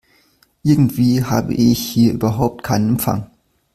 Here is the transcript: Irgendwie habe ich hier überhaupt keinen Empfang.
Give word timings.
Irgendwie 0.63 1.23
habe 1.23 1.53
ich 1.53 1.77
hier 1.79 2.11
überhaupt 2.13 2.63
keinen 2.63 2.89
Empfang. 2.93 3.27